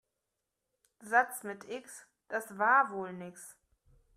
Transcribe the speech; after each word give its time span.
Satz 1.01 1.43
mit 1.43 1.69
X, 1.69 2.07
das 2.27 2.57
war 2.57 2.91
wohl 2.91 3.13
nix. 3.13 3.55